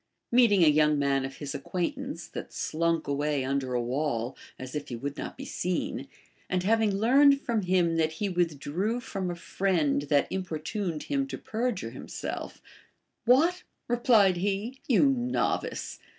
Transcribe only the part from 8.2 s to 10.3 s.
withdrew from a friend that